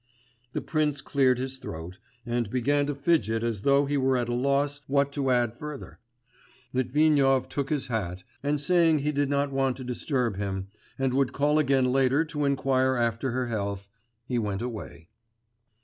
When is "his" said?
1.37-1.59, 7.69-7.85